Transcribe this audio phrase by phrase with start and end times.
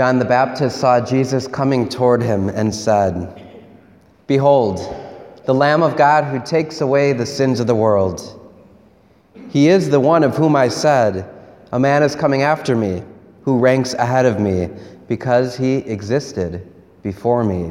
[0.00, 3.38] John the Baptist saw Jesus coming toward him and said,
[4.26, 4.78] Behold,
[5.44, 8.40] the Lamb of God who takes away the sins of the world.
[9.50, 11.28] He is the one of whom I said,
[11.72, 13.02] A man is coming after me,
[13.42, 14.70] who ranks ahead of me,
[15.06, 16.66] because he existed
[17.02, 17.70] before me.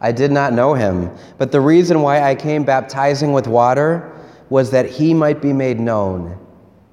[0.00, 4.12] I did not know him, but the reason why I came baptizing with water
[4.48, 6.38] was that he might be made known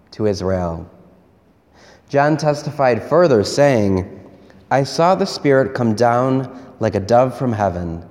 [0.10, 0.90] to Israel.
[2.10, 4.22] John testified further, saying,
[4.74, 8.04] I saw the Spirit come down like a dove from heaven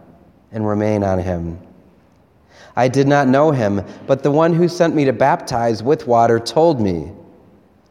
[0.53, 1.59] and remain on him.
[2.77, 6.39] I did not know him, but the one who sent me to baptize with water
[6.39, 7.11] told me,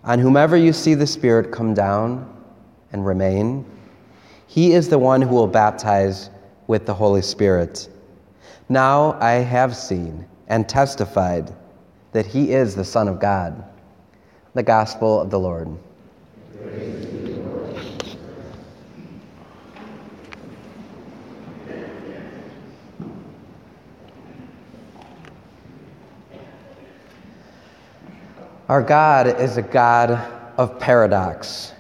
[0.06, 2.34] On whomever you see the Spirit come down
[2.94, 3.66] and remain,
[4.48, 6.30] he is the one who will baptize
[6.68, 7.90] with the Holy Spirit.
[8.70, 11.54] Now I have seen and testified
[12.14, 13.66] that he is the Son of God.
[14.54, 15.78] The Gospel of the Lord.
[28.72, 30.12] Our God is a God
[30.58, 31.74] of paradox.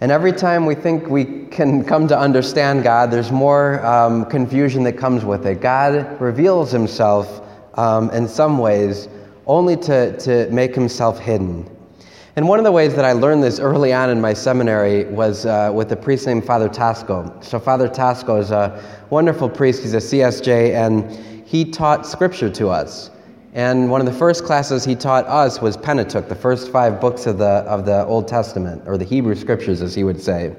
[0.00, 4.84] And every time we think we can come to understand God, there's more um, confusion
[4.84, 5.60] that comes with it.
[5.60, 9.06] God reveals himself um, in some ways
[9.46, 11.68] only to, to make himself hidden.
[12.36, 15.44] And one of the ways that I learned this early on in my seminary was
[15.44, 17.44] uh, with a priest named Father Tasco.
[17.44, 22.70] So, Father Tasco is a wonderful priest, he's a CSJ, and he taught scripture to
[22.70, 23.10] us.
[23.54, 27.26] And one of the first classes he taught us was Pentateuch, the first five books
[27.26, 30.56] of the, of the Old Testament, or the Hebrew Scriptures, as he would say.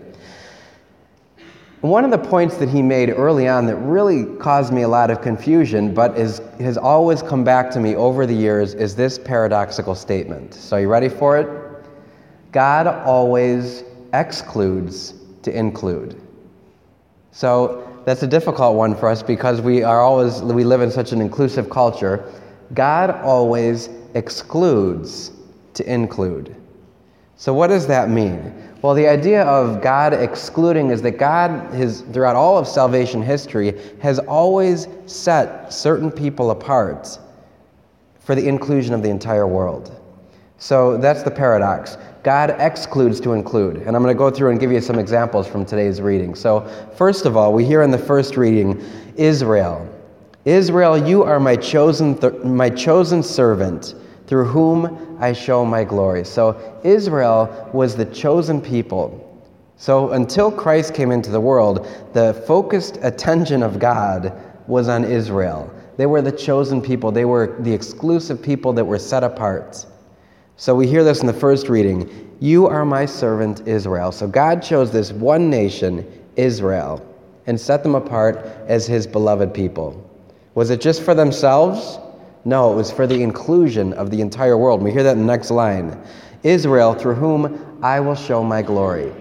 [1.82, 5.12] One of the points that he made early on that really caused me a lot
[5.12, 9.20] of confusion, but is, has always come back to me over the years, is this
[9.20, 10.54] paradoxical statement.
[10.54, 11.48] So, are you ready for it?
[12.54, 16.20] God always excludes to include.
[17.32, 21.12] So, that's a difficult one for us because we are always we live in such
[21.12, 22.32] an inclusive culture
[22.74, 25.32] God always excludes
[25.74, 26.56] to include.
[27.38, 28.54] So, what does that mean?
[28.82, 33.80] Well, the idea of God excluding is that God, has, throughout all of salvation history,
[34.02, 37.20] has always set certain people apart
[38.20, 40.00] for the inclusion of the entire world.
[40.58, 41.98] So that's the paradox.
[42.24, 43.78] God excludes to include.
[43.78, 46.34] And I'm going to go through and give you some examples from today's reading.
[46.34, 46.62] So,
[46.96, 48.84] first of all, we hear in the first reading
[49.16, 49.88] Israel.
[50.46, 53.96] Israel, you are my chosen, th- my chosen servant
[54.28, 56.24] through whom I show my glory.
[56.24, 59.22] So Israel was the chosen people.
[59.78, 64.34] So until Christ came into the world, the focused attention of God
[64.68, 65.72] was on Israel.
[65.98, 69.86] They were the chosen people, they were the exclusive people that were set apart.
[70.58, 74.12] So we hear this in the first reading You are my servant Israel.
[74.12, 77.06] So God chose this one nation, Israel,
[77.48, 80.02] and set them apart as his beloved people.
[80.56, 82.00] Was it just for themselves?
[82.46, 84.82] No, it was for the inclusion of the entire world.
[84.82, 86.02] We hear that in the next line
[86.44, 89.12] Israel, through whom I will show my glory.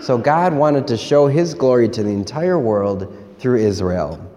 [0.00, 4.28] So God wanted to show his glory to the entire world through Israel.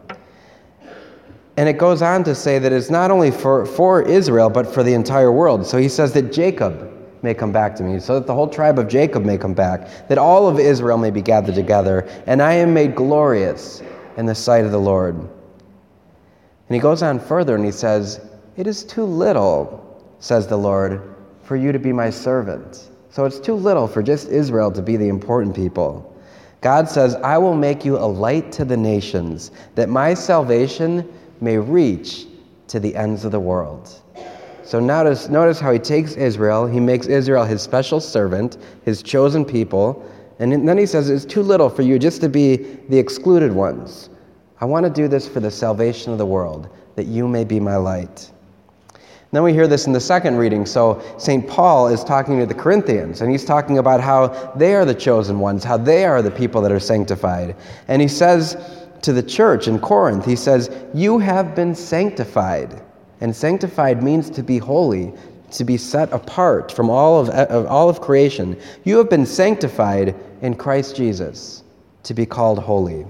[1.58, 4.84] And it goes on to say that it's not only for, for Israel, but for
[4.84, 5.66] the entire world.
[5.66, 6.92] So he says that Jacob
[7.24, 10.08] may come back to me, so that the whole tribe of Jacob may come back,
[10.10, 13.82] that all of Israel may be gathered together, and I am made glorious
[14.18, 15.28] in the sight of the Lord.
[16.68, 18.20] And he goes on further and he says,
[18.58, 22.90] It is too little, says the Lord, for you to be my servant.
[23.10, 26.12] So it's too little for just Israel to be the important people.
[26.62, 31.08] God says, I will make you a light to the nations, that my salvation
[31.40, 32.26] may reach
[32.68, 34.02] to the ends of the world.
[34.64, 39.46] So notice, notice how he takes Israel, he makes Israel his special servant, his chosen
[39.46, 40.04] people,
[40.40, 42.58] and then he says, It's too little for you just to be
[42.90, 44.10] the excluded ones.
[44.66, 47.60] I want to do this for the salvation of the world, that you may be
[47.60, 48.32] my light.
[49.32, 50.66] then we hear this in the second reading.
[50.66, 51.48] So St.
[51.48, 55.40] Paul is talking to the Corinthians, and he's talking about how they are the chosen
[55.40, 57.56] ones, how they are the people that are sanctified.
[57.88, 58.58] And he says
[59.04, 62.82] to the church in Corinth, he says, You have been sanctified.
[63.22, 65.14] And sanctified means to be holy,
[65.52, 68.60] to be set apart from all of, of, all of creation.
[68.84, 71.62] You have been sanctified in Christ Jesus
[72.02, 73.06] to be called holy.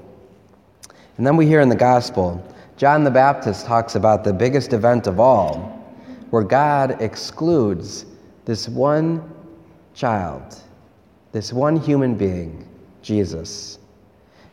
[1.17, 2.44] And then we hear in the gospel,
[2.77, 5.56] John the Baptist talks about the biggest event of all,
[6.29, 8.06] where God excludes
[8.44, 9.31] this one
[9.94, 10.62] child,
[11.31, 12.67] this one human being,
[13.01, 13.79] Jesus.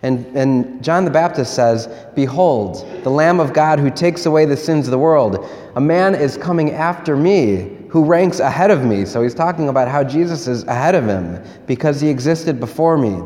[0.03, 4.57] And, and John the Baptist says, Behold, the Lamb of God who takes away the
[4.57, 5.49] sins of the world.
[5.77, 9.05] A man is coming after me who ranks ahead of me.
[9.05, 13.21] So he's talking about how Jesus is ahead of him because he existed before me.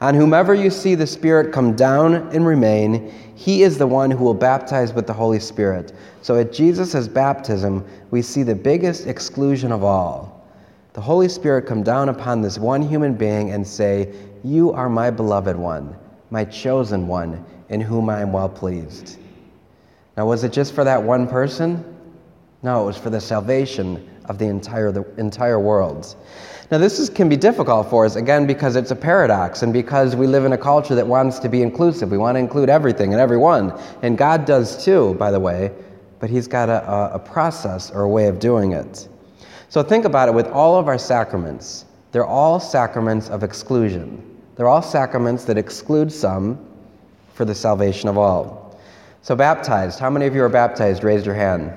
[0.00, 4.24] On whomever you see the Spirit come down and remain, he is the one who
[4.24, 5.94] will baptize with the Holy Spirit.
[6.20, 10.46] So at Jesus' baptism, we see the biggest exclusion of all.
[10.92, 14.12] The Holy Spirit come down upon this one human being and say,
[14.44, 15.96] You are my beloved one,
[16.30, 19.18] my chosen one, in whom I am well pleased.
[20.16, 21.84] Now, was it just for that one person?
[22.62, 26.16] No, it was for the salvation of the entire, the entire world.
[26.70, 30.16] Now, this is, can be difficult for us, again, because it's a paradox and because
[30.16, 32.10] we live in a culture that wants to be inclusive.
[32.10, 33.72] We want to include everything and everyone.
[34.02, 35.70] And God does too, by the way,
[36.18, 39.08] but He's got a, a process or a way of doing it.
[39.68, 44.22] So think about it with all of our sacraments, they're all sacraments of exclusion.
[44.56, 46.58] They're all sacraments that exclude some
[47.34, 48.78] for the salvation of all.
[49.20, 49.98] So, baptized.
[49.98, 51.04] How many of you are baptized?
[51.04, 51.72] Raise your hand.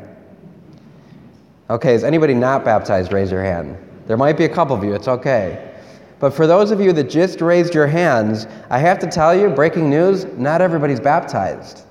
[1.69, 3.13] Okay, is anybody not baptized?
[3.13, 3.77] Raise your hand.
[4.07, 5.71] There might be a couple of you, it's okay.
[6.19, 9.49] But for those of you that just raised your hands, I have to tell you,
[9.49, 11.83] breaking news, not everybody's baptized.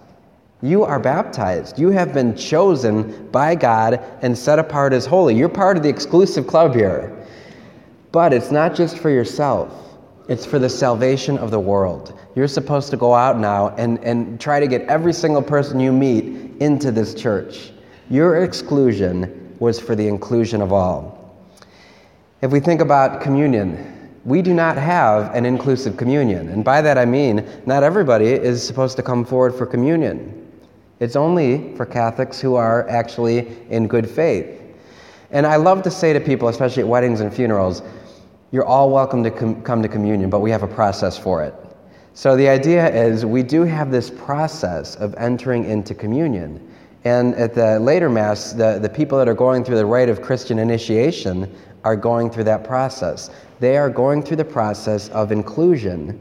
[0.63, 1.79] You are baptized.
[1.79, 5.37] You have been chosen by God and set apart as holy.
[5.37, 7.17] You're part of the exclusive club here.
[8.11, 9.73] But it's not just for yourself,
[10.29, 12.19] it's for the salvation of the world.
[12.35, 15.93] You're supposed to go out now and, and try to get every single person you
[15.93, 16.25] meet
[16.61, 17.71] into this church.
[18.11, 21.37] Your exclusion was for the inclusion of all.
[22.43, 26.49] If we think about communion, we do not have an inclusive communion.
[26.49, 30.47] And by that I mean, not everybody is supposed to come forward for communion.
[31.01, 34.61] It's only for Catholics who are actually in good faith.
[35.31, 37.83] And I love to say to people, especially at weddings and funerals,
[38.51, 41.55] you're all welcome to com- come to communion, but we have a process for it.
[42.15, 46.75] So the idea is we do have this process of entering into communion.
[47.09, 50.21] And at the later Mass, the, the people that are going through the rite of
[50.21, 51.51] Christian initiation
[51.83, 53.31] are going through that process.
[53.61, 56.21] They are going through the process of inclusion,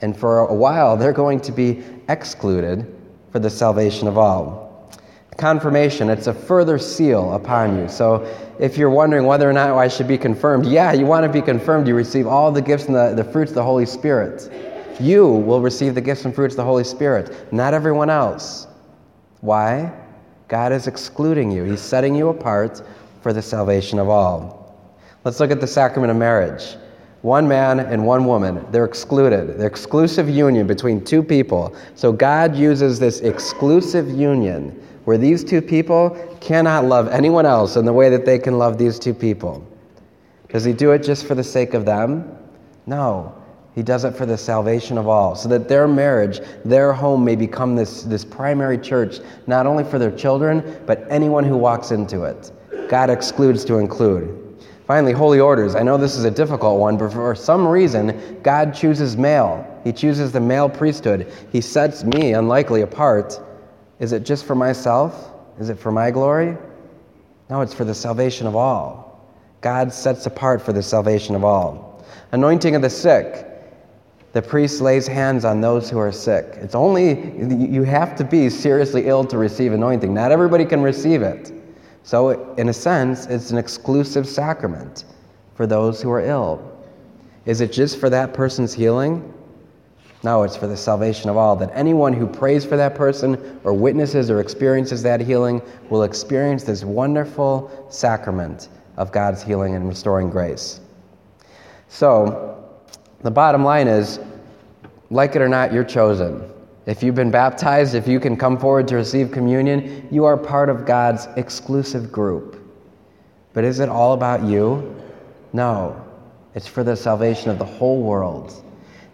[0.00, 2.92] and for a while, they're going to be excluded
[3.30, 4.90] for the salvation of all.
[5.36, 7.88] Confirmation, it's a further seal upon you.
[7.88, 8.26] So
[8.58, 11.40] if you're wondering whether or not I should be confirmed, yeah, you want to be
[11.40, 11.86] confirmed.
[11.86, 14.50] You receive all the gifts and the, the fruits of the Holy Spirit.
[14.98, 18.66] You will receive the gifts and fruits of the Holy Spirit, not everyone else.
[19.40, 19.92] Why?
[20.48, 22.82] God is excluding you, He's setting you apart
[23.22, 24.74] for the salvation of all.
[25.24, 26.76] Let's look at the sacrament of marriage.
[27.22, 29.58] One man and one woman, they're excluded.
[29.58, 31.74] The exclusive union between two people.
[31.96, 34.70] So God uses this exclusive union
[35.04, 36.10] where these two people
[36.40, 39.66] cannot love anyone else in the way that they can love these two people.
[40.48, 42.38] Does he do it just for the sake of them?
[42.86, 43.34] No.
[43.76, 47.36] He does it for the salvation of all, so that their marriage, their home may
[47.36, 52.24] become this, this primary church, not only for their children, but anyone who walks into
[52.24, 52.50] it.
[52.88, 54.42] God excludes to include.
[54.86, 55.74] Finally, holy orders.
[55.74, 59.66] I know this is a difficult one, but for some reason, God chooses male.
[59.84, 61.30] He chooses the male priesthood.
[61.52, 63.38] He sets me, unlikely, apart.
[63.98, 65.32] Is it just for myself?
[65.60, 66.56] Is it for my glory?
[67.50, 69.28] No, it's for the salvation of all.
[69.60, 72.02] God sets apart for the salvation of all.
[72.32, 73.45] Anointing of the sick.
[74.36, 76.44] The priest lays hands on those who are sick.
[76.56, 80.12] It's only, you have to be seriously ill to receive anointing.
[80.12, 81.50] Not everybody can receive it.
[82.02, 85.06] So, in a sense, it's an exclusive sacrament
[85.54, 86.70] for those who are ill.
[87.46, 89.32] Is it just for that person's healing?
[90.22, 91.56] No, it's for the salvation of all.
[91.56, 96.62] That anyone who prays for that person or witnesses or experiences that healing will experience
[96.62, 100.80] this wonderful sacrament of God's healing and restoring grace.
[101.88, 102.65] So,
[103.22, 104.20] the bottom line is
[105.10, 106.50] like it or not, you're chosen.
[106.86, 110.68] If you've been baptized, if you can come forward to receive communion, you are part
[110.68, 112.62] of God's exclusive group.
[113.52, 114.94] But is it all about you?
[115.52, 116.02] No.
[116.54, 118.62] It's for the salvation of the whole world.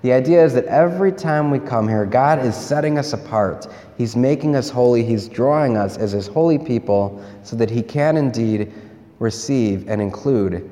[0.03, 3.69] The idea is that every time we come here, God is setting us apart.
[3.97, 5.05] He's making us holy.
[5.05, 8.73] He's drawing us as His holy people so that He can indeed
[9.19, 10.69] receive and include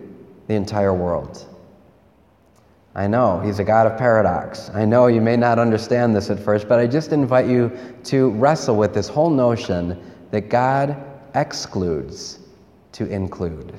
[0.49, 1.47] the entire world.
[2.95, 4.71] I know he's a God of paradox.
[4.71, 7.71] I know you may not understand this at first, but I just invite you
[8.05, 10.97] to wrestle with this whole notion that God
[11.35, 12.41] excludes
[12.93, 13.75] to include.